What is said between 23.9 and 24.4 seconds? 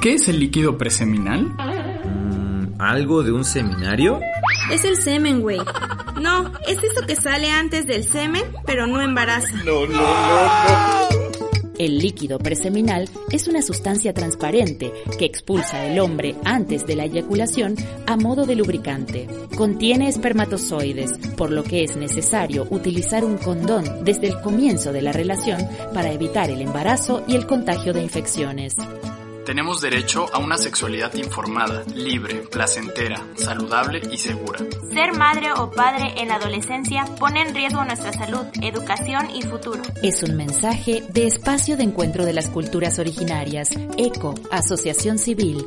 desde el